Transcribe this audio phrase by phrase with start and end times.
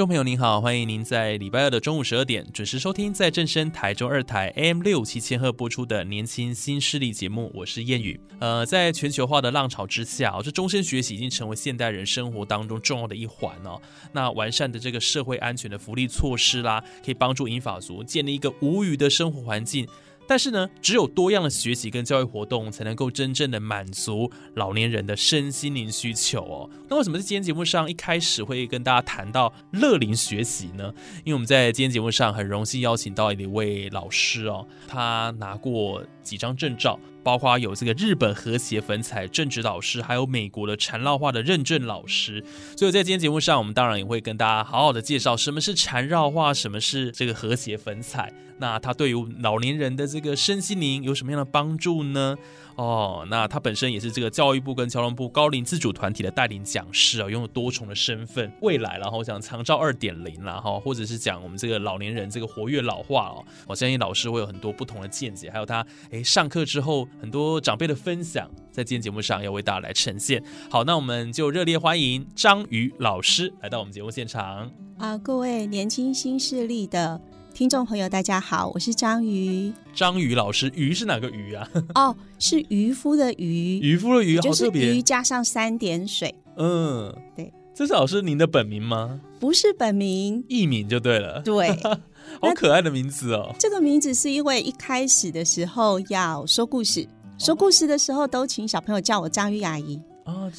[0.00, 8.18] 众朋友您好，欢迎您在礼拜二的中午十二点准时收听在正声台中二台 AM 六七千赫播出的年轻新势力节目，我是燕语。
[8.38, 13.78] 呃，在全球化的浪潮之下，这终身学习已经成为现代人生活当中重要的一环哦。
[14.10, 19.86] 那完善的这个社会安全的福利措施啦，可以帮助英法族建立一个无语的生活环境。
[20.30, 26.70] 但是呢，只有多样的学习跟教育活动，才能够真正的满足老年人的身心灵需求哦。
[26.88, 30.94] 那为什么在今天节目上一开始会跟大家谈到乐龄学习呢？
[31.24, 36.96] 因为我们在今天节目上很荣幸邀请到一位老师哦，他拿过几张证照。
[37.22, 42.44] 包括有这个日本和谐粉彩政治老师，还有美国的缠绕画的认证老师，
[42.76, 52.36] 所以在今天节目上，我们当然也会跟大家好好的介绍什么是缠绕画，什么是这个和谐粉彩，那它对于老年人的这个身心灵有什么样的帮助呢？
[52.80, 58.50] 哦，那他本身也是这个教育部跟交通部高龄自主团体的带领讲师啊，拥有多重的身份。
[58.62, 70.42] 未来，然后讲长照二点零啦，哈，或者是讲我们这个老年人这个活跃老化哦，我相信老师会有很多不同的见解，还有他哎上课之后很多长辈的分享，在今天节目上要为大家来呈现。
[70.70, 77.20] 好，那我们就热烈欢迎张宇老师来到我们节目现场啊，各位年轻新势力的。
[77.52, 79.72] 听众朋友，大家好，我是章鱼。
[79.92, 81.68] 章鱼老师，鱼是哪个鱼啊？
[81.94, 83.78] 哦，是渔夫的渔。
[83.80, 84.94] 渔夫的渔，好特别。
[84.94, 86.34] 鱼加上三点水。
[86.56, 87.52] 嗯，对。
[87.74, 89.20] 这是老师您的本名吗？
[89.38, 91.40] 不是本名，艺名就对了。
[91.42, 91.70] 对，
[92.40, 93.54] 好可爱的名字哦。
[93.58, 97.06] 这个名字是因为一开始的时候要说故事，
[97.38, 100.00] 说故事的时候都请小朋友叫我章鱼阿姨。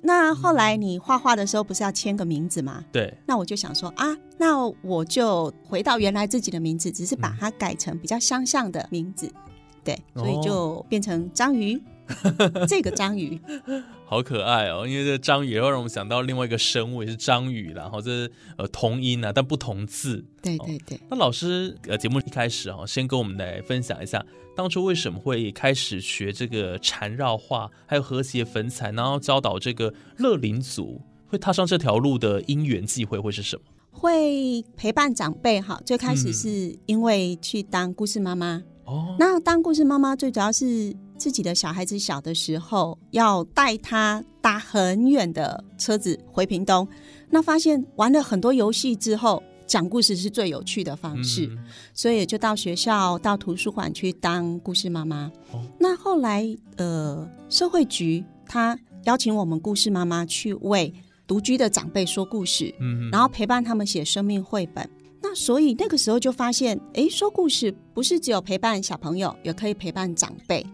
[0.03, 2.83] 那后来你画画的时候不是要签个名字吗？
[2.91, 3.13] 对。
[3.25, 9.31] 那我就想说啊，那我就回到原来自己的名字，只是把它改成比较相像的名字，
[9.83, 11.81] 对，所以就变成章鱼。
[12.67, 13.39] 这个章鱼
[14.11, 20.21] 好可爱哦，因为这章鱼会让我们想到另外一个生物，也是章鱼，然后这呃同音啊，但不同字。
[20.41, 20.99] 对对对。
[21.09, 24.21] 那老师呃，节目一开始哦，先跟我们来分享一下，
[24.53, 33.63] 当初为什么会开始学这个缠绕画，还有和谐粉彩，然后教导这个乐龄族，会踏上这条路的因缘际会会是什么？
[33.91, 38.61] 会陪伴长辈哈，最开始是因为去当故事妈妈。
[38.83, 39.15] 哦。
[39.17, 40.93] 那当故事妈妈最主要是。
[41.21, 46.87] 自己的小孩子小的时候，要带他搭很远的车子回屏东，
[47.29, 51.47] 那发现玩了很多游戏之后，讲故事是最有趣的方式，
[51.93, 55.31] 所以就到学校、到图书馆去当故事妈妈。
[55.77, 60.91] 那后来，呃，社会局他邀请我们故事妈妈去为
[61.27, 64.89] 独居的长辈说故事，嗯，然后陪伴他们写生命绘本。
[65.21, 70.65] 那所以那个时候就发现，哎，说故事不是只有陪伴小朋友，也可以陪伴长辈。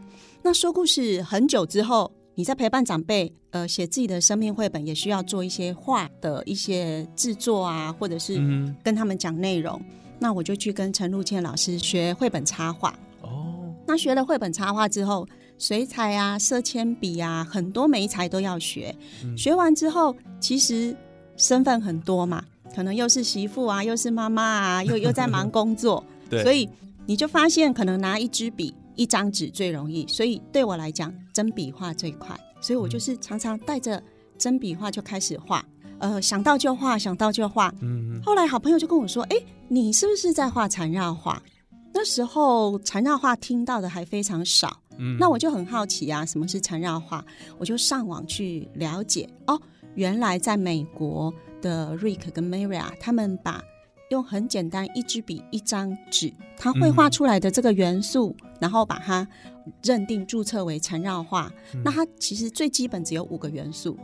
[0.47, 8.35] 那说故事很久之后，你在陪伴长辈，呃，写自己的生命绘本，也需要做一些画的一些制作啊，或者是
[8.81, 9.77] 跟他们讲内容。
[10.19, 12.97] 那我就去跟陈露倩老师学绘本插画。
[13.23, 18.95] 哦，那学了绘本插画之后，水彩啊、色铅笔啊，很多媒材都要学。
[19.35, 20.95] 学完之后，其实
[21.35, 22.41] 身份很多嘛，
[22.73, 26.01] 可能又是媳妇啊，又是妈妈啊，又又在忙工作，
[26.41, 26.69] 所以
[27.05, 28.73] 你就发现，可能拿一支笔。
[28.97, 32.37] 一张纸最容易，所以对我来讲，真笔画最快。
[32.59, 34.03] 所以我就是常常带着
[34.37, 35.63] 真笔画就开始画，
[35.99, 37.73] 呃，想到就画，想到就画。
[37.81, 38.19] 嗯。
[38.25, 39.37] 后来好朋友就跟我说：“哎，
[39.69, 41.41] 你是不是在画缠绕画？”
[41.93, 44.81] 那时候缠绕画听到的还非常少。
[44.97, 45.15] 嗯。
[45.19, 47.23] 那我就很好奇啊，什么是缠绕画？
[47.59, 49.29] 我就上网去了解。
[49.45, 49.61] 哦，
[49.95, 51.31] 原来在美国
[51.61, 53.63] 的 Rick 跟 Maria 他们把。
[54.09, 59.27] 用很简单一支笔一张纸，他绘画出来的这个元素，然后把它
[59.83, 61.51] 认定注册为缠绕画。
[61.83, 63.97] 那它其实最基本只有五个元素。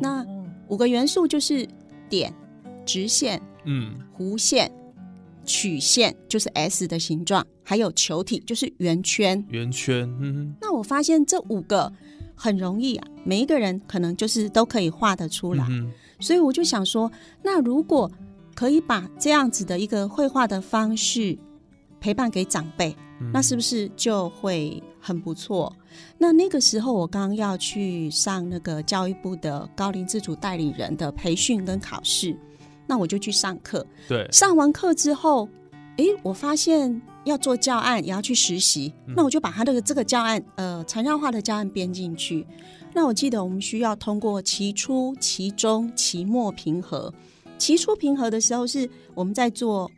[0.00, 0.24] 那
[0.68, 1.68] 五个元素就是
[2.08, 2.32] 点、
[2.86, 4.70] 直线、嗯、弧线、
[5.44, 9.44] 曲线，就是 S 的形状，还有球体，就是圆圈。
[9.48, 10.08] 圆圈。
[10.20, 10.54] 嗯。
[10.60, 11.92] 那我发现这五个
[12.34, 15.66] 很容易啊，每一个人可能就是都可以画得出来。
[16.20, 17.10] 所以我就想说，
[17.42, 18.10] 那如果
[18.54, 21.38] 可以把这样子的一个绘画的方式
[22.00, 22.96] 陪伴给长辈，
[23.32, 25.74] 那是不是就会很不错？
[26.18, 32.36] 那那个时候我刚要去上那个教育部的高龄自主代理人的培训跟考试，
[32.86, 33.86] 那我就去上课。
[34.08, 35.48] 对，上完课之后，
[35.96, 42.46] 诶，我发现要做教案，也要去实习，那我就把他的这个教案，呃，缠绕画的教案编进去。
[42.94, 47.12] 那我记得我们需要通过期初、期中、期末评核。
[47.62, 49.88] 期初平和的时候是我们在做。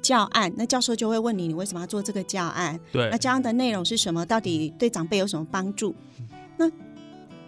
[0.00, 2.78] 教案，那教授就会问你，你为什么要做这个教案？
[2.92, 4.24] 对，那教案的内容是什么？
[4.24, 5.92] 到底对长辈有什么帮助？
[6.56, 6.70] 那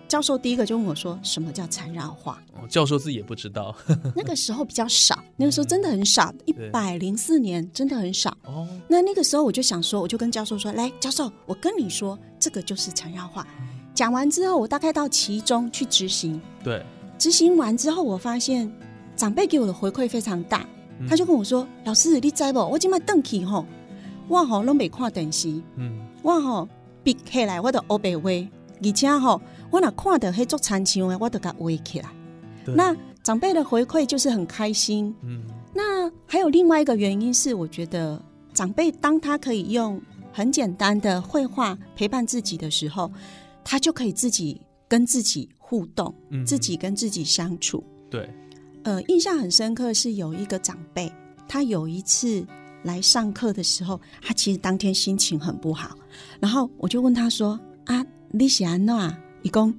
[0.08, 3.72] 教授第一个就问我说：“什么叫缠绕画？”教授自己也不知道，
[4.16, 8.36] 那个时候比较少，那个时候真的很少，一百零四年真的很少。
[8.44, 13.46] 哦，那那个时候我就想说，我就跟教授说：“来，教授，我跟你说，这个就是缠绕画。”
[13.94, 16.42] 讲完之后，我大概到其中去执行。
[16.64, 16.84] 对，
[17.16, 18.70] 执行完之后，我发现
[19.20, 20.66] 长辈给我的回馈非常大。
[21.06, 22.58] 他就跟我说：“老师，你知不？
[22.58, 23.66] 我今麦登起吼，
[24.28, 26.66] 我吼拢没看电视，嗯，我吼
[27.04, 28.30] 闭起来我都黑白画，
[28.82, 29.38] 而且吼
[29.70, 32.08] 我若看到黑做残像的，我都甲画起来。
[32.64, 35.14] 那长辈的回馈就是很开心。
[35.22, 35.42] 嗯，
[35.74, 38.18] 那还有另外一个原因是，我觉得
[38.54, 40.00] 长辈当他可以用
[40.32, 43.12] 很简单的绘画陪伴自己的时候，
[43.62, 44.58] 他就可以自己
[44.88, 46.14] 跟自己互动，
[46.46, 47.84] 自己跟自己相处。
[48.08, 48.26] 对。”
[48.82, 51.12] 呃，印象很深刻是有一个长辈，
[51.46, 52.46] 他有一次
[52.82, 55.96] 来上课的时候，他其实当天心情很不好。
[56.40, 59.16] 然后我就问他说：“啊，你是安怎？
[59.42, 59.74] 伊讲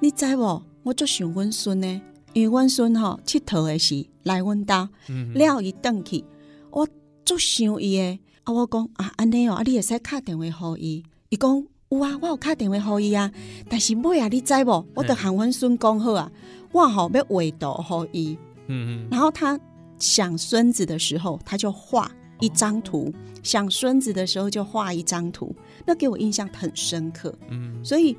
[0.00, 0.62] 你知无？
[0.84, 2.00] 我就想阮孙呢，
[2.32, 4.88] 因为阮孙吼佚佗的时来阮家，
[5.34, 6.24] 了伊顿去，
[6.70, 6.86] 我
[7.24, 8.18] 就想伊的。
[8.44, 11.02] 啊，我讲啊，安尼哦，啊，你会使打电话给伊。
[11.30, 11.56] 伊讲
[11.88, 13.32] 有啊，我有打电话给伊啊。
[13.68, 14.86] 但是尾啊，你知无？
[14.94, 16.30] 我得喊阮孙讲好啊。”
[16.74, 18.36] 画好要围读后一，
[18.66, 19.58] 嗯嗯，然后他
[20.00, 22.10] 想孙子的时候，他就画
[22.40, 23.12] 一张图；
[23.44, 25.54] 想孙子的时候就画一张图，
[25.86, 27.32] 那给我印象很深刻。
[27.48, 28.16] 嗯，所以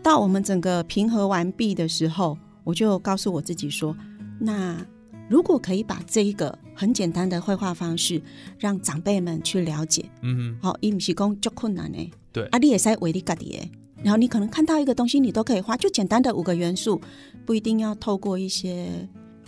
[0.00, 3.96] 到我们整个平和完毕的时候，我就告诉我自己说：
[4.38, 4.76] 那
[5.28, 8.22] 如果可以把这一个很简单的绘画方式，
[8.60, 11.98] 让长辈们去了解，嗯好，伊唔是讲足困难的，
[12.32, 13.68] 对，啊，你也使为你家己的。
[14.02, 17.00] 然后你可能看到一个东西，你都可以画，就简单的五个元素，
[17.44, 18.88] 不一定要透过一些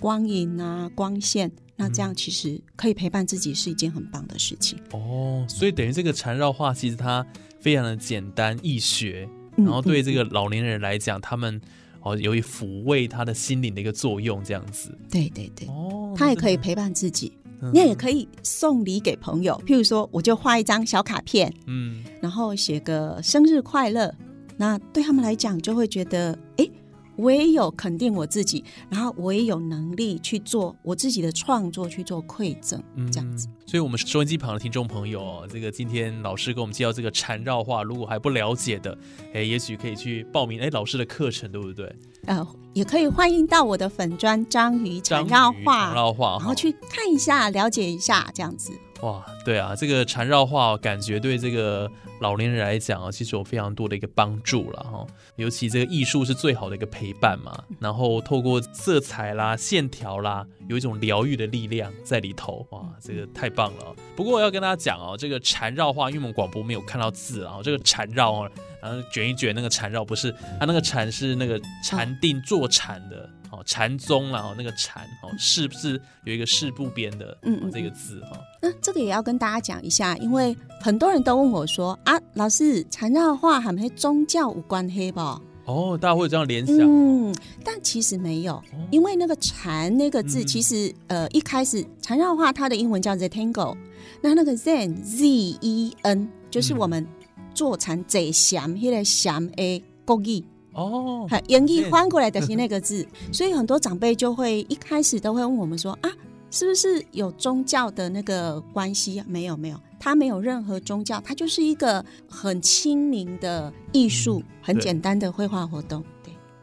[0.00, 4.78] 光影啊、光线，那这样其实可以陪伴自己是一件很棒的事情。
[4.92, 7.24] 哦，所以等于这个缠绕画其实它
[7.60, 11.60] 非常的简单易学，然后对这个老年人来讲，他们
[12.02, 14.96] 哦有一抚慰他的心灵的一个作用，这样子。
[15.08, 17.32] 对对对，哦，他也可以陪伴自己，
[17.72, 24.12] 你也可以送礼给朋友，譬如说，我就画一张小卡片，嗯，然后写个生日快乐。
[24.60, 26.68] 那对他们来讲，就会觉得，哎，
[27.16, 32.78] 我也有肯定我自己，然后我也有能力去做我自己的创作，去做馈赠，
[33.10, 33.48] 这样子。
[33.64, 38.98] 所以，我们收音机旁的听众朋友，这个今天老师给我们介绍这个缠绕画，如果还不了解的，
[39.32, 41.96] 哎，也许可以去报名哎老师的课程，对不对？
[42.26, 48.70] 呃，也可以欢迎到我的粉砖章鱼缠绕画，缠绕画，然后去看一下，了解一下，这样子。
[49.02, 55.06] 哇，对啊，这个缠绕画感觉对这个老年人来讲啊，其实有非常多的一个帮助了哈。
[55.36, 62.66] 尤其这个艺术是最好的一个陪伴嘛，然后透过色彩啦、线条啦，有一种疗愈的力量在里头。
[62.70, 63.96] 哇，这个太棒了。
[64.14, 68.50] 不过我要跟大家讲哦，这个缠绕画，因为我们广播没有看到字啊，这个缠绕啊，
[68.82, 73.30] 然后卷一卷那个缠绕，不是它那个缠是那个禅定坐禅的。
[73.52, 78.38] 哦，禅宗啦，哦，那个禅，哦，是不是有一个士部边的，嗯这个字哈？
[78.62, 85.40] 那这个也要跟大家讲一下，因为很多人都问我说啊，老师，禅绕画和宗教无关黑吧？
[85.66, 93.76] 哦，大家会这样联想，嗯，但其实没有，因为那个禅那个字，其实呃一开始禅绕画它的英文叫 Zentango，
[94.20, 97.06] 那那个 Zen Z E N 就是我们
[97.54, 100.44] 坐禅在禅，迄个禅的国语。
[100.72, 106.10] 哦，演绎翻过来的是那个字， 所以很多长辈就会一开始都会问我们说啊，
[106.50, 109.22] 是不是有宗教的那个关系？
[109.26, 116.02] 没有，没有，它没有任何宗教，它就是一个很亲民的艺术，很简单的绘画活动。
[116.02, 116.19] 对，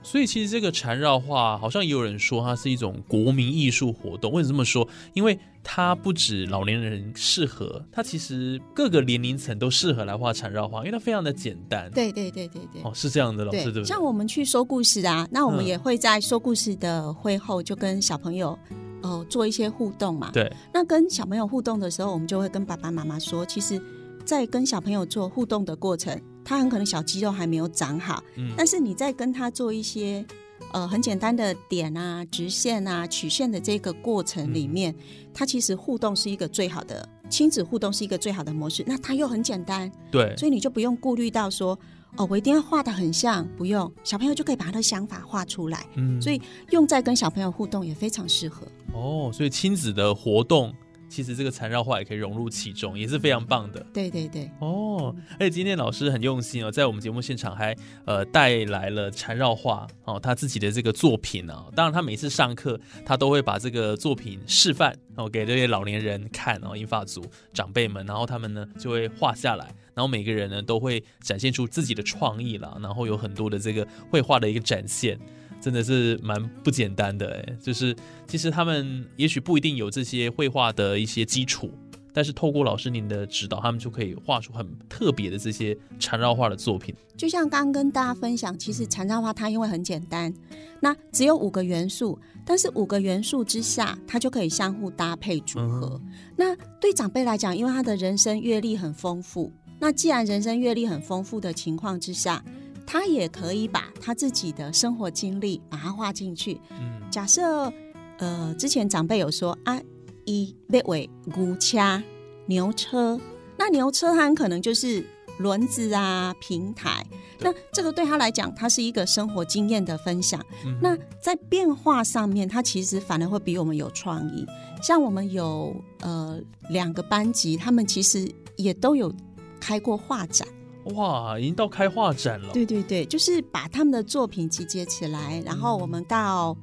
[0.07, 4.31] 所以其实这个缠绕画好像也有人说它是一种国民艺术活动。
[4.31, 4.87] 为什么这么说？
[5.13, 11.91] 因为它不止老年人适合，它其实各个年龄层都适合来画缠绕画，因为它非常的简单。
[11.91, 13.83] 对对对对对，哦，是这样的，老师对不对？
[13.83, 18.57] 像我们去说故事啊，那我们也会在说故事的会后就跟小朋友
[19.01, 20.31] 哦做一些互动嘛。
[20.31, 23.77] 对，那跟小朋友互动的时候，我们就会跟爸爸妈妈说，其实，
[24.23, 30.25] 在跟小朋友做互动的过程，他很可能小肌肉还没有长好，嗯，但是你在跟他做一些
[30.71, 34.95] 呃很简单的点啊、直线啊、曲线的这个过程里面，
[35.33, 38.81] 它其实互动是一个最好的亲子互动是一个最好的模式。
[38.87, 41.77] 那他又很简单，对，所以你就不用顾虑到说
[42.15, 45.85] 哦，我一定要画的很像，不用，小朋友就可以把他的想法画出来。
[45.95, 48.65] 嗯所以用在跟小朋友互动也非常适合。
[48.93, 50.73] 哦，所以亲子的活动，
[51.09, 53.85] 其实这个缠绕画也可以融入其中，也是非常棒的。
[53.93, 61.65] 对对对，哦，而且今天老师很用心哦，在我们节目现场还呃带来了缠绕画哦，他自己的这个作品啊。
[61.75, 75.17] 当然，他每次上课他都会把这个作品示范哦给这些老年人看哦，英法族长辈们，然后他们呢就会画下来，然后每个人呢都会展现出自己的创意啦，然后有很多的这个绘画的一个展现。
[75.59, 77.95] 真的是蛮不简单的哎，就是
[78.27, 81.71] 其实他们也许不一定有这些绘画的一些基础，
[82.13, 86.95] 但是透过老师您的指导，他们就可以画出很特别的这些缠绕画的作品。
[87.15, 90.33] 就像刚刚跟大家分享，其实缠绕画它因为很简单，
[90.79, 95.99] 那只有五个元素，但是五个元素之下，它就可以相互搭配组合。
[96.35, 102.43] 那对长辈来讲，因为他的人生阅历很丰富，那既然人生阅历很丰富的情况之下，
[102.87, 106.59] 他也可以把他自己的生活经历把它画进去。
[106.71, 107.71] 嗯，假设
[108.17, 109.79] 呃，之前长辈有说啊，
[110.25, 112.01] 一被为牛车、
[112.47, 113.19] 牛车，
[113.57, 115.05] 那牛车它很可能就是
[115.39, 117.05] 轮子啊、平台。
[117.39, 120.43] 那这个对他来讲，它是一个生活经验的分享。
[120.65, 124.43] 嗯那在变化上面，他其实反而会比我们有创意。
[124.81, 126.39] 像我们有呃
[126.69, 129.13] 两个班级，他们其实也都有
[129.59, 130.47] 开过画展。
[130.95, 132.49] 哇，已经到开画展了。
[132.53, 136.55] 对对对，就是把他们的作品集结起来，然后我们到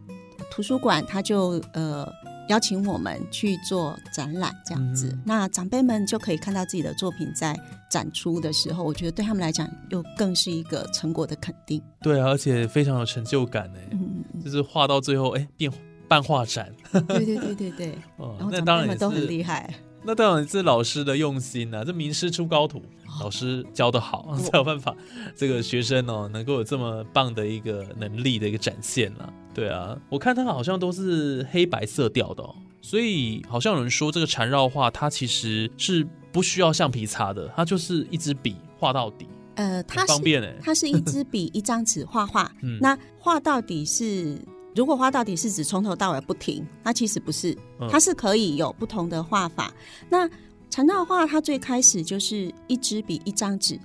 [0.51, 2.07] 图书馆，他就呃
[2.49, 5.09] 邀请我们去做展览这样子。
[5.13, 7.59] 嗯那长辈们就可以看到自己的作品在
[7.91, 11.81] 展出的时候，我觉得对他们来讲又更是一个成果的肯定。
[12.03, 15.73] 对啊，而且非常有成就感呢，嗯，嗯嗯就是画到最后，哎，变
[16.07, 16.71] 办画展。
[16.93, 17.99] 对对对对对，
[18.51, 19.73] 那当然也辈们都很是，厉害。
[20.07, 22.83] 那当然是老师的用心呐、这名师出高徒，
[23.21, 24.95] 老师教的好， 才有办法
[25.37, 29.33] 这个学生哦能够有这么棒的一个能力的一个展现啦。
[29.55, 40.55] 对啊，我看他好像都是黑白色调的、哦，所以好像有人说这个缠绕画它其实是不需要橡皮擦的，它就是一支笔画到底，呃，它是方便哎。
[40.61, 44.39] 它是一支笔一张纸画画， 嗯那画到底是。
[44.77, 49.73] 如果画到底是指从头到尾不停，那其实不是，嗯它是可以有不同的画法。
[50.11, 50.29] 那
[50.75, 53.79] 缠绕画它最开始就是一支笔一张纸，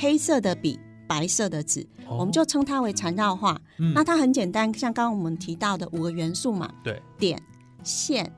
[0.00, 3.60] 黑色的笔，白色的纸，哦我们就称它为缠绕画。
[3.78, 7.42] 嗯那它很简单，像刚刚我们提到的五个元素嘛，对，点、
[7.82, 8.32] 线、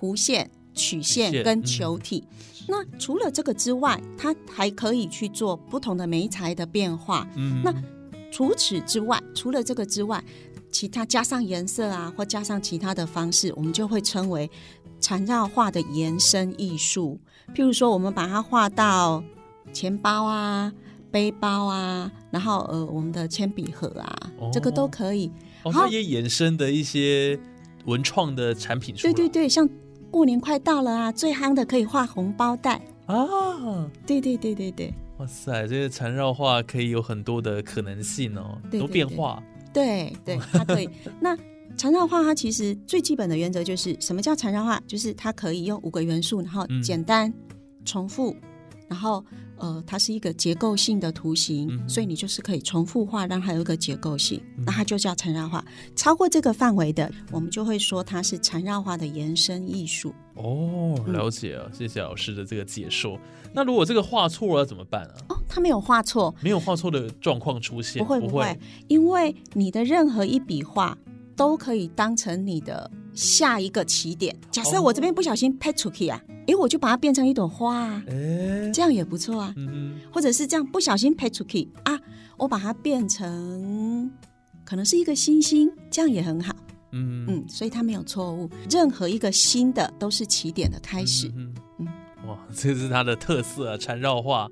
[0.00, 2.24] 弧线、曲曲线线跟球体。
[2.30, 7.28] 嗯那除了这个之外，它还可以去做不同的媒材的变化。
[7.36, 7.74] 嗯那
[8.32, 10.24] 除此之外，除了这个之外，
[10.72, 14.50] 其他加上颜色啊，或加上其他的方式，我们就会称为
[14.98, 17.20] 缠绕画的延伸艺术。
[17.52, 19.22] 譬如说，我们把它画到
[19.72, 20.72] 钱包啊、
[21.10, 25.30] 背包啊，然后呃，我们的铅笔盒啊，哦这个都可以。
[25.64, 27.38] 哦，好它也衍生的一些
[27.84, 29.12] 文创的产品出来。
[29.12, 29.68] 对对对，像
[30.10, 32.80] 过年快到了啊，最夯的可以画红包袋。
[33.06, 33.26] 啊，
[34.06, 39.42] 对对对对对哇塞，这个缠绕画可以有很多的可能性哦，多变化。
[39.72, 40.88] 对对，它可以。
[41.20, 41.36] 那
[41.76, 44.80] 缠绕画它其实最基本的原则就是，什么叫缠绕画？
[44.86, 47.32] 就是它可以用五个元素，然后嗯简单、
[47.84, 48.34] 重复，
[48.88, 49.24] 然后
[49.56, 55.64] 呃，它是一个结构性的图形，嗯所以你就是可以重复画，让它有一个结构性，嗯那它就叫缠绕画。
[55.94, 60.14] 超过这个范围的，我们就会说它是缠绕画的延伸艺术。
[60.34, 63.18] 哦，了解了，谢谢老师的这个解说。
[63.52, 65.14] 那如果这个画错了怎么办啊？
[65.28, 70.98] 哦，它没有画错，没有画错的状况出现，不会不不会，因为你的任何一笔画
[71.36, 74.34] 都可以当成你的下一个起点。
[74.50, 79.52] 假设我这边不小心拍出去啊，诶，我就把它变成一朵花啊，哎，这样也不错啊。
[79.56, 81.98] 嗯或者是这样不小心拍出去啊，
[82.36, 84.10] 我把它变成
[84.64, 86.54] 可能是一个星星，这样也很好。
[86.92, 91.28] 嗯嗯，所以它没有错误，任何一个新的都是起点的开始。
[91.34, 91.86] 嗯嗯
[92.28, 94.48] 哇，这是它的特色啊，缠绕画。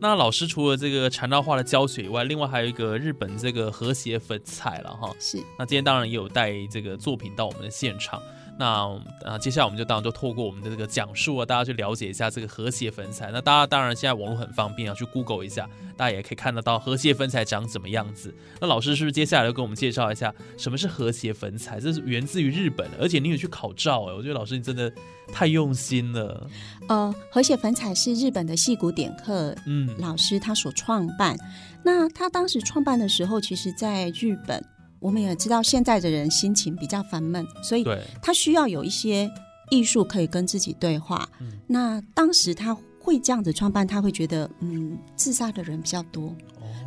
[0.00, 5.12] 那老师除了这个缠绕画的教学以外，另外还有一个日本这个和谐粉彩了哈。
[5.18, 8.22] 是那今天当然也有带这个作品到我们的现场。
[8.58, 13.30] 那啊，接下来我们就当然就透过我们的这个讲述啊，大家去了解一下这个和谐粉彩。
[13.30, 18.34] 那大家当然现在网络很方便啊，去 Google 一下，大家也可以看得到和谐粉彩长怎么样子。
[18.60, 21.78] 那老师是不是接下来要跟我们介绍一下什么是和谐粉彩？
[21.78, 24.92] 这是源自于日本的，而且你有去考照哎、我觉得老师你真的
[25.32, 26.50] 太用心了。
[26.88, 31.36] 呃，和谐粉彩是日本的戏骨点客嗯老师他所创办。
[31.84, 34.62] 那他当时创办的时候，其实在日本
[35.00, 37.84] 我们也知道现在的人心情比较烦闷，所以，
[38.20, 39.30] 他需要有一些
[39.70, 41.28] 艺术可以跟自己对话。
[41.66, 46.34] 那当时他会这样子创办，他会觉得，嗯，自杀的人比较多。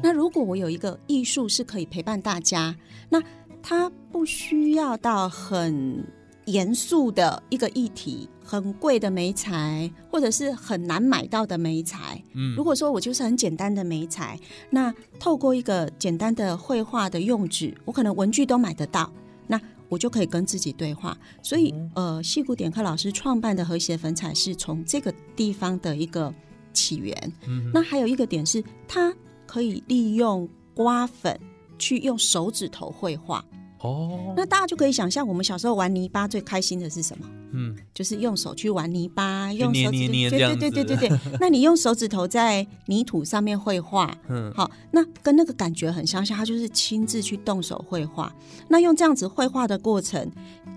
[0.03, 2.75] 那如果我有一个艺术是可以陪伴大家，
[3.09, 3.21] 那
[3.61, 6.03] 他不需要到很
[6.51, 12.21] 严肃的一个议题，很贵的媒材，或者是很难买到的媒材。
[12.33, 14.37] 嗯如果说我就是很简单的媒材，
[14.69, 19.11] 那透过一个简单的绘画的用纸，我可能文具都买得到，
[19.47, 21.17] 那我就可以跟自己对话。
[21.41, 26.33] 所以，呃，戏骨点课老师创办的和谐粉彩是从这个地方的一个
[26.73, 27.33] 起源。
[27.47, 29.13] 嗯那还有一个点是，它
[29.47, 31.39] 可以利用刮粉
[31.77, 33.43] 去用手指头绘画。
[33.83, 37.25] 哦，那大家就可以想象，我们小时候玩泥巴最开心的是什么？
[37.53, 41.19] 嗯，就是用手去玩泥巴，用手指对对对对对对。
[41.39, 48.33] 那你用手指头在泥土上面绘画，嗯好，那跟那个感觉很相像，他就是亲自去动手绘画。
[48.69, 50.31] 那用这样子绘画的过程，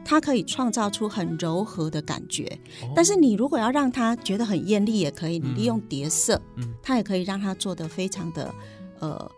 [0.04, 2.44] 它可以创造出很柔和的感觉。
[2.82, 8.52] 哦但是你如果要让他觉得很艳丽，也可以，你利用叠色，嗯它也可以让他做的非常的
[8.98, 9.30] 呃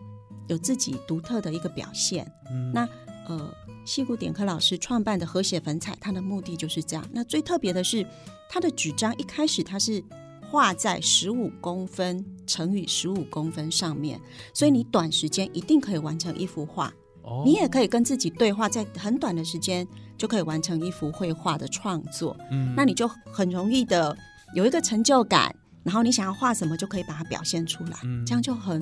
[0.47, 2.25] 有自己独特的一个表现。
[2.51, 2.89] 嗯那
[3.29, 3.55] 呃，
[3.85, 7.05] 戏骨点科老师创办的和谐粉彩，它的目的就是这样。
[7.13, 8.07] 那最特别的是，
[8.49, 10.03] 它的纸张一开始它是
[10.49, 14.21] 画在十五公分乘以十五公分上面，
[14.55, 16.93] 所以你短时间一定可以完成一幅画。
[17.23, 19.85] 哦你也可以跟自己对话，在很短的时间
[20.17, 22.37] 就可以完成一幅绘画的创作。
[22.53, 24.17] 嗯那你就很容易的
[24.55, 25.53] 有一个成就感，
[25.83, 28.81] 然后你想要画什么就可以把它表现出来，嗯这样就很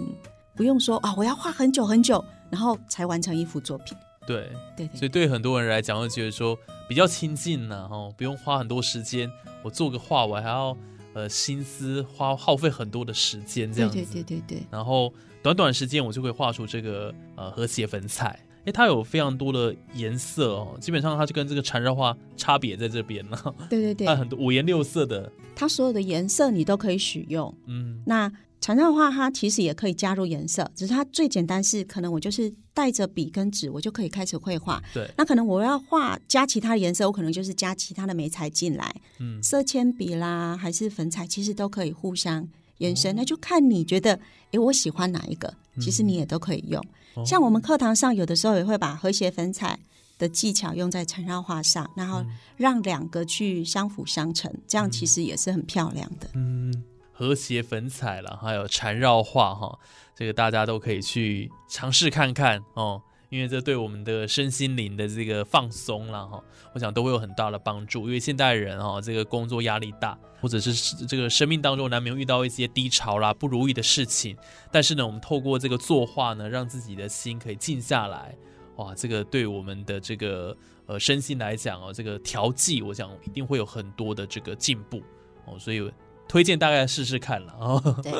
[0.54, 3.96] 不用说啊，我要画很久很久，然后才完成一幅作品。
[4.26, 5.28] 对，对对所以对。
[5.28, 9.30] 很多人来讲，会觉得说比较亲近呢，哦，不用花很多时间，
[9.62, 10.76] 我做个画，我还要
[11.12, 15.12] 呃心思花耗费很多的时间这对样子，对对对对，然后
[15.42, 18.38] 短短时间我就会画出这个呃和谐粉彩。
[18.66, 27.54] 哎，它有非常多的颜色哦，基本上它就跟这个缠绕画差别在这边了，对对对，它很多五颜六色的，它所有的颜色你都可以使用。
[27.66, 28.02] 嗯。
[28.06, 28.32] 那
[28.64, 34.82] 缠绕画它其实也可以加入颜色，只是它最简单是可能我就是带着笔跟纸，我就可以开始绘画。
[34.94, 42.48] 对，那可能我要画加其他颜色，我可能就是加其他的媒材进来，嗯色铅笔啦，还是粉彩，其实都可以互相
[42.78, 43.14] 延伸。
[43.14, 44.18] 那就看你觉得，
[44.52, 46.82] 诶，我喜欢哪一个，其实你也都可以用。
[47.16, 49.78] 哦像我们课堂上有的时候也会把和谐粉彩
[50.18, 52.24] 的技巧用在缠绕画上，然后
[52.56, 56.30] 让两个去相辅相成，这样其实也是很漂亮的。
[56.32, 56.82] 嗯，
[57.16, 59.78] 和谐粉彩了，还有缠绕画哈，
[60.16, 66.42] 这个大家都可以去尝试看看哦，因为这对我们的身心灵的这个放松啦哈，
[66.74, 68.06] 我想都会有很大的帮助。
[68.06, 74.36] 因为现代人哈，这个工作压力大，或者是这个生命当中难免遇到一些低潮啦、不如意的事情，
[74.72, 78.36] 但是呢，我们透过这个作画呢，让自己的心可以静下来，
[78.76, 85.00] 哇，这个对我们的这个呃身心来讲哦，这个调剂，我想一定会有很多的这个进步
[85.44, 85.90] 哦，所以
[86.34, 87.80] 推荐大概试试看了哦。
[88.02, 88.12] 对，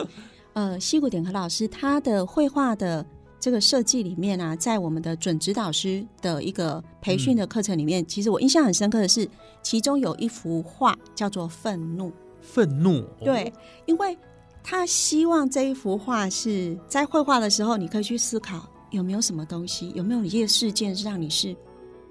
[0.52, 3.04] 呃，西谷典和老师他的绘画的
[3.40, 9.28] 这个设计里面啊，在我们的准指导师的一个培训的课程里面，其实我印象很深刻的是，
[9.64, 12.08] 其中有一幅画叫做《愤怒》。
[12.40, 13.52] 愤怒，哦对，
[13.84, 14.16] 因为
[14.62, 21.56] 他希望这一幅画是在绘画的时候，你可以去思考有没有什么东西，有没有一些事件是让你是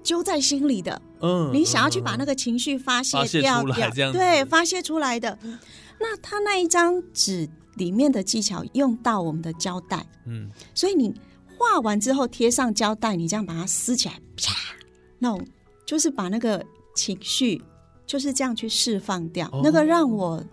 [0.02, 5.38] 揪在心里的，嗯你想要去把那个情绪发泄掉掉，对，发泄出来的。
[5.98, 11.14] 那他那一张纸里面的技巧用到我们的胶带，嗯所以你
[11.56, 14.52] 画完之后贴上胶带，你这样把它撕起来，啪，
[15.18, 15.46] 那种
[15.86, 17.62] 就是把那个情绪
[18.06, 19.48] 就是这样去释放掉。
[19.48, 20.44] 哦那个让我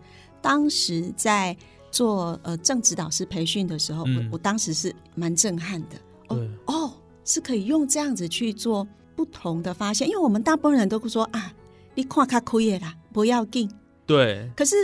[0.41, 1.55] 当时在
[1.91, 5.97] 做呃正指导师培训的时候，嗯我我当时是蛮震撼的。
[6.29, 6.93] 哦哦，
[7.25, 11.53] 是可以用这样子去做不同的发现，因为我们大部分人都会说啊，
[11.93, 13.69] 你看卡亏耶啦，不要紧。
[14.05, 14.75] 对，可是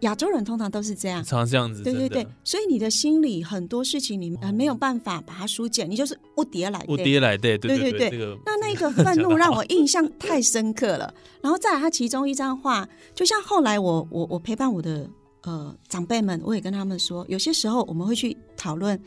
[0.00, 1.24] 亚洲人通常都是这样。
[1.24, 7.04] 常常这样子，对对对，，所以你的心里很多事情你呃没有办法把它疏解，你就是不叠来我对。
[7.04, 8.10] 爹来对对对
[8.44, 11.12] 那那个愤怒 让我印象太深刻了。
[11.40, 15.08] 然后再来，他其中一张画，就像后来我我我陪伴我的
[15.42, 19.00] 呃长辈们，我也跟他们说，有些时候我们会去讨论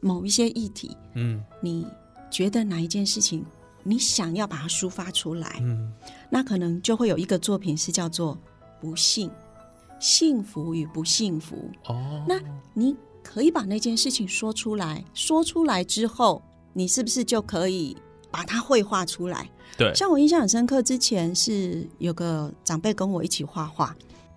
[0.00, 1.42] 某一些议题，嗯。
[1.60, 1.86] 你
[2.30, 3.44] 觉得哪一件事情
[3.82, 5.92] 你想要把它抒发出来，嗯。
[6.30, 8.36] 那可能就会有一个作品是叫做
[8.80, 9.30] 不幸、
[9.98, 11.70] 幸福与不幸福。
[11.86, 12.40] 哦，那
[12.74, 17.96] 你可以把那件事情说出来，说出来之后，你是不是就可以
[18.30, 19.50] 把它绘画出来？
[19.76, 23.94] 对，像我印象很深刻，之前是有个长辈跟我一起画画，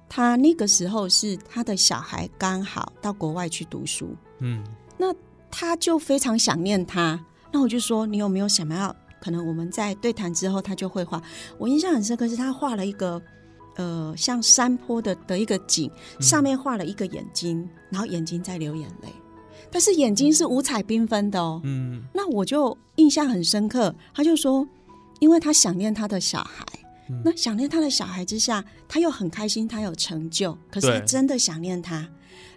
[0.07, 4.63] 他那个时候是他的小孩刚好到国外去读书，嗯
[4.97, 5.13] 那
[5.51, 8.95] 他就非常想念他，那我就说，你有没有想要？
[9.21, 11.21] 可能我们在对谈之后，他就会画。
[11.57, 13.21] 我印象很深刻，是他画了一个
[13.79, 15.89] 呃，像山坡的的一个景，
[16.19, 19.07] 上面画了一个眼睛，然后眼睛在流眼泪，
[19.71, 21.61] 但是眼睛是五彩缤纷的哦。
[21.63, 23.95] 嗯，那我就印象很深刻。
[24.13, 24.67] 他就说，
[25.21, 26.65] 因为他想念他的小孩，
[27.23, 32.05] 那想念他的小孩之下，他又很开心，他有成就，可是他真的想念他。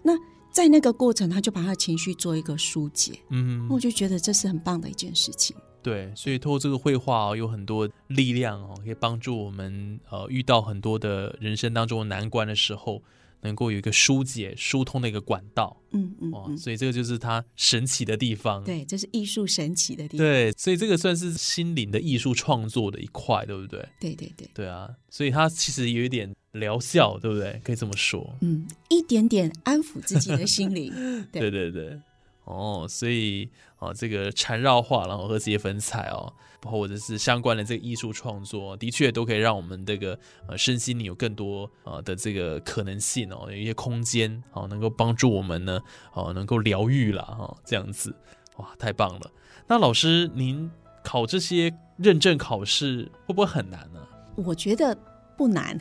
[0.02, 0.12] 那
[0.50, 3.12] 在那个过程，他就把他的情绪做一个疏解。
[3.28, 5.54] 嗯，我就觉得这是很棒的一件事情。
[5.82, 13.02] 对，所以透过这个绘画哦，有很多力量哦，可以帮助我们呃遇到很多的人生当中的难关的时候，
[13.40, 15.76] 能够有一个疏解、疏通的一个管道。
[15.90, 18.62] 嗯嗯，哇，所以这个就是它神奇的地方。
[18.62, 20.24] 对，这是艺术神奇的地方。
[20.24, 23.84] 对，所以这个算是心灵的艺术创作的一块，对不对？
[23.98, 24.48] 对对对。
[24.54, 27.60] 对啊，所以它其实有一点疗效，对不对？
[27.64, 28.34] 可以这么说。
[28.40, 30.92] 嗯，一点点安抚自己的心灵。
[31.32, 31.98] 对 对对。
[32.44, 45.80] 哦，所以啊，这个缠绕画，然后和这些粉彩哦，包括或者是相关的这个艺术创作，的确都可以让我们这个呃身心里有更多呃的这个可能性哦，有一些空间哦，能够帮助我们呢
[46.14, 48.14] 哦，能够疗愈了哈，这样子
[48.56, 49.30] 哇，太棒了。
[49.68, 50.68] 那老师，您
[51.04, 54.00] 考这些认证考试会不会很难呢？
[54.34, 54.96] 我觉得
[55.36, 55.78] 不难，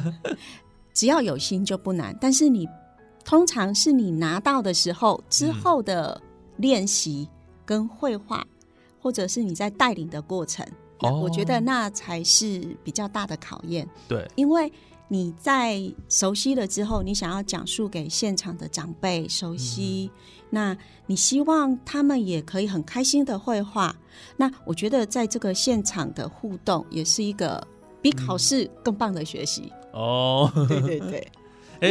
[0.94, 2.66] 只要有心就不难，但是你。
[3.24, 6.20] 通常是你拿到的时候之后的
[6.58, 7.28] 练习
[7.64, 8.46] 跟绘画，
[9.00, 10.66] 或者是你在带领的过程，
[11.00, 13.88] 我觉得那才是比较大的考验。
[14.06, 14.70] 对，因为
[15.08, 20.10] 你在熟悉了之后，你想要讲述给现场的长辈熟悉，
[20.50, 23.96] 那你希望他们也可以很开心的绘画。
[24.36, 27.66] 那我觉得在这个现场的互动，也是一个
[28.00, 29.72] 比考试更棒的学习。
[29.92, 31.26] 哦，对对对。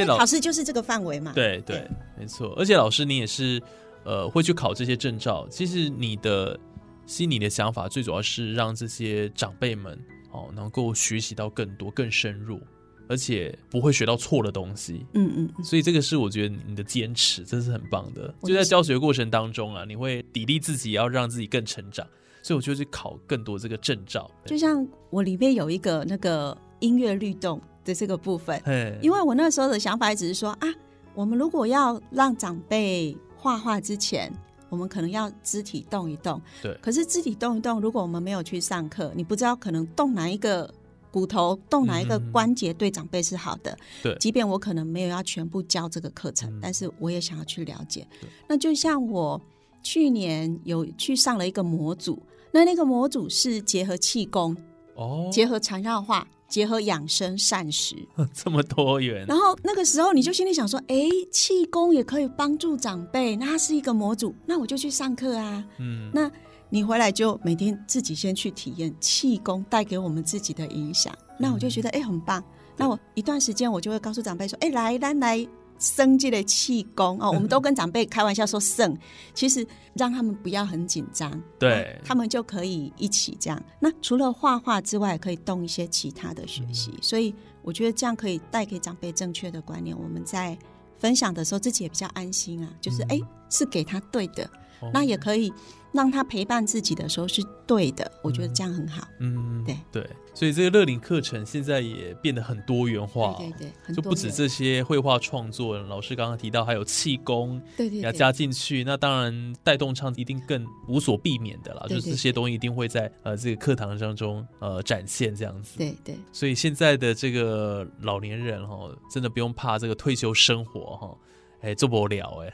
[0.02, 1.32] 哎，考试就是这个范围嘛。
[1.34, 2.54] 对对，没错。
[2.58, 3.62] 而且老师，你也是
[4.04, 5.48] 呃会去考这些证照。
[5.50, 6.60] 其实你的
[7.06, 9.98] 心里的想法，最主要是让这些长辈们
[10.32, 12.60] 哦能够学习到更多、更深入，
[13.08, 15.06] 而且不会学到错的东西。
[15.14, 15.64] 嗯嗯。
[15.64, 18.34] 所以这个是我觉得你的坚持，真是很棒的。
[18.44, 22.08] 就在教学过程当中啊，你会砥砺自己，要让自己更成长。
[22.42, 24.30] 所以我就去考更多这个证照。
[24.46, 27.62] 就像我里面有一个那个音乐律动。
[27.84, 28.62] 的这个部分，
[29.02, 30.68] 因为我那时候的想法只是说啊，
[31.14, 34.32] 我们如果要让长辈画画之前，
[34.70, 36.42] 我们可能要肢体动一动。
[36.62, 36.74] 对。
[36.82, 40.74] 可是肢体动一动，如果我们没有去上课，你不知道可能动哪一个
[41.12, 43.78] 骨头、动哪一个关节对长辈是好的。
[44.02, 44.16] 对。
[44.20, 48.08] 即便我可能没有要全部教这个课程，但是我也想要去了解。
[48.48, 49.40] 那就像我
[49.84, 52.18] 去年有去上了一个模组，
[52.52, 54.56] 那那个模组是结合气功，
[54.96, 56.28] 哦，结合缠绕画。
[56.54, 57.96] 结合养生膳食，
[58.32, 59.26] 这么多元。
[59.28, 66.32] 然后那个时候你就心里想说：“哎，气功也可以帮助长辈，那它是一个模组，那我就去上课啊。”嗯，那
[66.70, 71.12] 你回来就每天自己先去体验气功带给我们自己的影响。
[71.40, 72.44] 那我就觉得哎很棒。
[72.78, 75.48] 那我一段时间我就会告诉长辈说：“哎，来来来。”
[75.84, 78.98] 生这的气功哦，我们都跟长辈开玩笑说肾，
[79.34, 83.62] 其实让他们不要很紧张，对，他们就可以一起这样。
[83.82, 89.94] 那除了画画之外，可以动一些其他的学习，所以我觉得这样可以带给长辈正确的观念。
[90.00, 90.58] 我们在
[90.98, 93.20] 分享的时候，自己也比较安心啊，就是哎，
[93.50, 94.50] 是给他对的，
[94.94, 95.52] 那也可以。
[95.94, 99.08] 让他陪伴自己的时候是对的，我觉得这样很好。
[99.20, 105.78] 嗯，对对，所以这个乐龄课程现在也变得很多元化，对对，就不止这些绘画创作。
[105.78, 108.84] 老师刚刚提到还有气功，对对，要加进去。
[108.84, 115.78] 那当然带动唱一定更无所避免的啦，就是这些东西一定会在呃这个课堂当中呃展现这样子。
[115.78, 121.18] 对对，所以现在的这个老年人哈，真的不用怕这个退休生活哈。
[121.64, 122.54] 哎，做不了哎，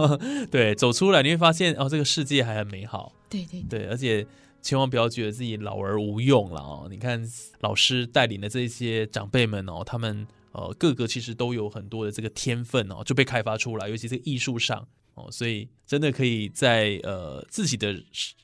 [0.52, 3.10] 对，走出来你会发现哦，这个世界还很美好。
[3.30, 4.26] 对对对，而且
[4.60, 6.86] 千万不要觉得自己老而无用了哦。
[6.90, 7.26] 你看
[7.60, 17.96] 老师带领的这些长辈们哦，他们呃个个其实都有很多的这个天分哦，就被开发出来，尤其是艺术上哦，所以真的可以在呃自己的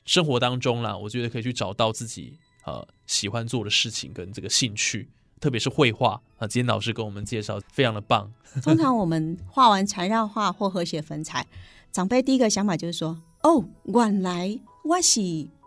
[0.05, 5.07] 生活当中啦，我觉得可以去找到自己呃喜欢做的事情跟这个兴趣。
[5.39, 8.31] 特别是绘画啊，今天老师跟我们介绍，非常的棒。
[8.63, 11.45] 通常我们画完缠绕画或和谐粉彩，
[11.91, 15.21] 长辈第一个想法就是说：“哦，原来我是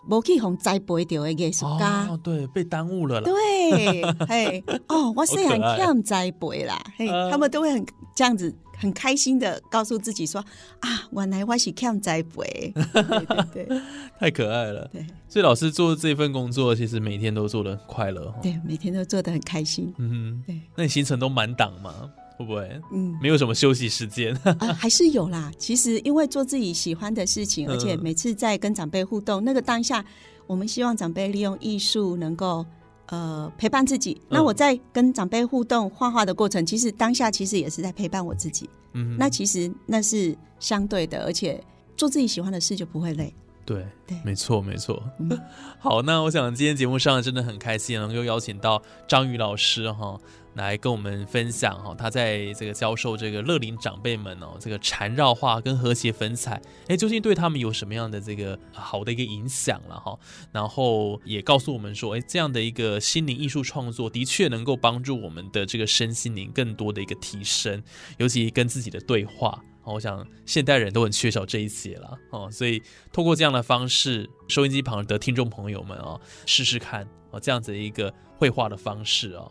[0.08, 3.20] 无去红栽培掉的艺术家。”哦，对，被耽误了。
[3.22, 8.54] 对， 嘿，哦，我虽然欠栽培啦，嘿，他们都会很这样子。
[8.80, 10.42] 很开心的告诉自己说
[10.80, 12.72] 啊，原来我是看栽培，
[13.52, 13.80] 对对，
[14.18, 14.88] 太可爱了。
[14.90, 19.92] 对，所以老师做这份工作，其实每天都做的很快乐对，每天都做的很开心。
[19.98, 20.58] 嗯，对。
[20.74, 22.10] 那你行程都满档吗？
[22.38, 22.80] 会不会？
[22.90, 25.52] 嗯，没有什么休息时间 啊，还是有啦。
[25.58, 30.02] 其实因为做自己喜欢的事情，而且每次在跟长辈互动，那个当下，
[30.46, 32.64] 我们希望长辈利用艺术能够
[33.10, 34.20] 呃陪伴自己。
[34.28, 38.68] 那我在跟长辈互动画画的过程，其实当下其实也是在陪伴我自己。
[38.94, 41.62] 嗯，那其实那是相对的，而且
[41.96, 43.32] 做自己喜欢的事就不会累。
[43.66, 45.00] 对，对没错，没错。
[45.78, 50.18] 好，那我想今天节目上真的很开心，能够邀请到张宇老师哈，
[50.54, 60.18] 来跟我们分享哈，他在这个教授这个乐龄长辈们哦，这个缠绕画跟和谐粉彩，哎，究竟对他们有什么样的这个好的一个影响了哈？
[60.52, 67.82] 然后也告诉我们说，哎，这样的一个心灵艺术创作的确能够帮助我们的这个身心灵更多的一个提升，
[68.18, 69.62] 尤其跟自己的对话。
[69.82, 72.80] 我想现代人都很缺少这一些了哦，所以
[73.12, 79.50] 透过这样的方式，收音机旁的听众朋友们哦，试试看哦，这样子一个绘画的方式哦，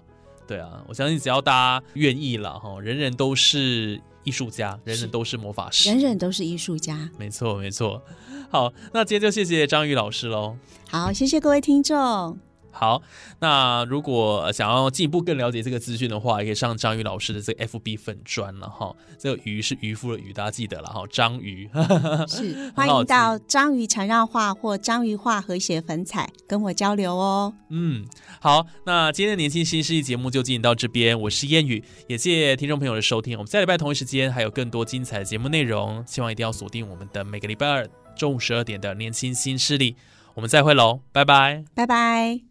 [0.50, 8.02] 对啊，我相信只要大家愿意了哈，人人都是艺术家，人人都是魔法师，人人都是艺术家，没错没错。
[8.50, 10.58] 好，那今天就谢谢张宇老师喽。
[10.90, 12.49] 好，谢谢各位听众。
[12.72, 13.02] 好，
[13.40, 18.96] 那如果想要进一步更了解这个资讯的话，也可以上章鱼老师的这个 FB 粉砖了哈。
[19.18, 21.04] 这个鱼是渔夫的鱼，大家记得了哈。
[21.10, 21.70] 章鱼
[22.28, 27.54] 是 欢迎到章鱼缠绕画或章鱼画和谐粉彩跟我交流哦。
[27.70, 28.06] 嗯，
[28.40, 33.38] 好，那今天的年轻新势力节目就进行到这边，我是燕雨，也谢谢听众朋友的收听。
[33.38, 39.96] 我们下礼拜同一时间还有更多精彩的节目内容，希望一定要锁定我们的每个礼拜二中午十二点的年轻新势力。
[40.36, 42.49] 我们再会喽，拜拜，拜拜。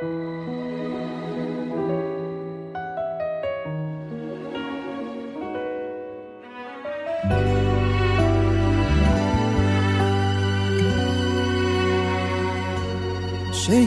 [0.00, 0.08] 谁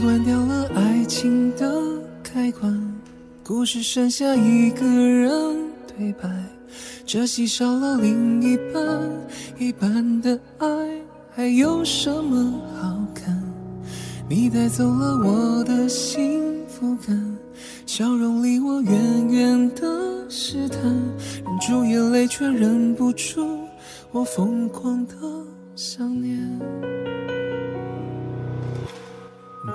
[0.02, 1.82] 关掉了爱情的
[2.22, 2.94] 开关？
[3.44, 5.32] 故事剩下一个人
[5.88, 6.30] 对白，
[7.08, 8.84] 这戏少了另一半，
[9.58, 10.68] 一半的爱
[11.32, 12.93] 还有什么好？
[14.30, 17.38] 你带走了我的幸福感，
[17.86, 20.82] 笑容离我远远的试探，
[21.46, 23.60] 忍住眼泪却忍不住
[24.12, 25.14] 我疯狂的
[25.76, 26.40] 想念。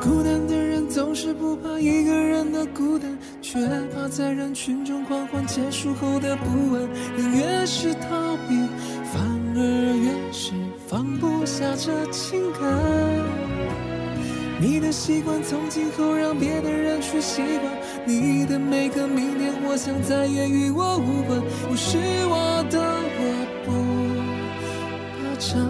[0.01, 3.61] 孤单的人总是不怕一个人的孤单，却
[3.95, 6.89] 怕在人群中狂欢结束后的不安。
[7.17, 8.57] 人越是逃避，
[9.13, 9.23] 反
[9.57, 10.53] 而越是
[10.87, 13.38] 放不下这情感。
[14.61, 17.73] 你的习惯从今后让别的人去习惯，
[18.05, 21.41] 你的每个明天，我想再也与我无关。
[21.69, 22.81] 不是我的，
[23.19, 23.23] 我
[23.65, 23.71] 不
[25.15, 25.63] 怕长，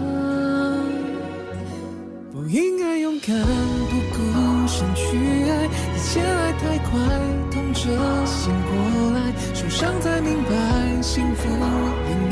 [2.33, 3.37] 不应该勇敢。
[3.37, 4.17] 不顾
[4.67, 5.05] 身去
[5.49, 6.99] 爱，一切来太快，
[7.51, 7.81] 痛着
[8.25, 8.73] 醒过
[9.13, 9.17] 来，
[9.53, 10.49] 受伤才明白，
[11.03, 11.47] 幸福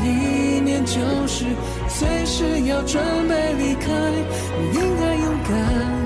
[0.02, 1.44] 另一面就是
[1.88, 3.86] 随时要准备离开。
[4.50, 5.54] 不应该勇敢，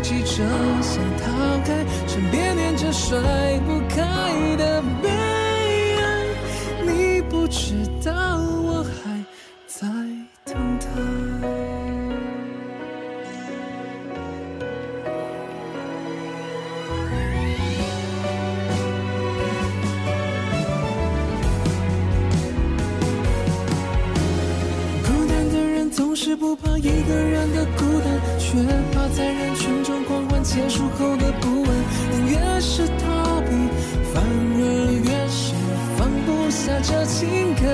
[0.03, 0.43] 急着
[0.83, 1.25] 想逃
[1.65, 3.17] 开，身边念着甩
[3.61, 6.03] 不开的悲哀，
[6.85, 8.13] 你不知道
[8.65, 9.25] 我还
[9.69, 9.87] 在
[10.45, 10.87] 等待。
[26.39, 28.57] 不怕一个人的孤单，却
[28.93, 29.52] 怕在人
[30.53, 31.71] 结束后的不安。
[32.13, 33.51] 你越是逃避，
[34.13, 34.61] 反而
[35.01, 35.55] 越是
[35.97, 37.65] 放不下这情感。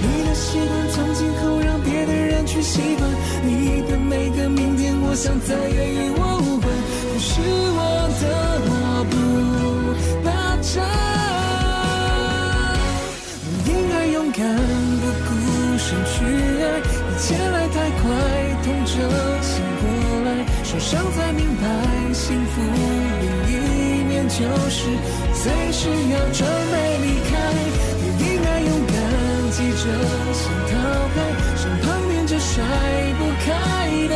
[0.00, 3.10] 你的习惯从今后让别的人去习惯，
[3.42, 6.70] 你的每个明天，我想再也与我无关。
[7.10, 7.42] 不是
[7.74, 7.78] 我
[8.22, 8.24] 的，
[8.70, 8.72] 我
[9.10, 9.12] 不
[10.22, 10.30] 怕
[10.62, 10.72] 长。
[13.66, 14.46] 应该勇敢，
[15.02, 15.28] 不顾
[15.76, 16.14] 身去。
[17.18, 18.04] 切来太快，
[18.62, 18.92] 痛着
[19.42, 19.63] 心，
[20.74, 22.60] 受伤才明白，幸福
[23.46, 24.34] 另一面就
[24.68, 24.90] 是
[25.32, 27.32] 随时要准备离开。
[28.00, 28.94] 你应该勇敢，
[29.52, 29.84] 记着
[30.34, 30.72] 想逃
[31.14, 31.16] 开，
[31.56, 32.64] 身旁念着甩
[33.18, 33.48] 不开
[34.08, 34.14] 的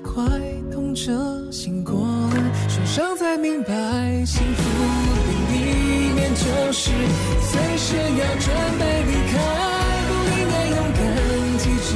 [0.00, 0.24] 快，
[0.72, 1.12] 痛着
[1.50, 3.72] 醒过来，受伤才明白，
[4.24, 4.62] 幸福
[5.50, 6.90] 另一面就是
[7.42, 8.46] 随时要准
[8.78, 9.34] 备离开，
[10.08, 10.54] 不应该。
[10.68, 11.00] 勇敢
[11.58, 11.90] 记着